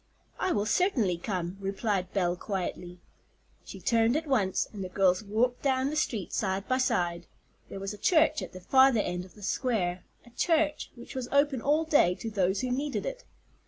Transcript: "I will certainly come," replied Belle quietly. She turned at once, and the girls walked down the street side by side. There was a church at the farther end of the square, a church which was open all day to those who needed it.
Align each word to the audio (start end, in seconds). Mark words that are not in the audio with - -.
"I 0.39 0.51
will 0.51 0.65
certainly 0.65 1.19
come," 1.19 1.57
replied 1.59 2.11
Belle 2.11 2.35
quietly. 2.35 2.97
She 3.63 3.79
turned 3.79 4.17
at 4.17 4.25
once, 4.25 4.67
and 4.73 4.83
the 4.83 4.89
girls 4.89 5.23
walked 5.23 5.61
down 5.61 5.91
the 5.91 5.95
street 5.95 6.33
side 6.33 6.67
by 6.67 6.79
side. 6.79 7.27
There 7.69 7.79
was 7.79 7.93
a 7.93 7.99
church 7.99 8.41
at 8.41 8.51
the 8.51 8.61
farther 8.61 9.01
end 9.01 9.25
of 9.25 9.35
the 9.35 9.43
square, 9.43 10.03
a 10.25 10.31
church 10.31 10.89
which 10.95 11.13
was 11.13 11.27
open 11.31 11.61
all 11.61 11.83
day 11.85 12.15
to 12.15 12.31
those 12.31 12.61
who 12.61 12.71
needed 12.71 13.05
it. 13.05 13.25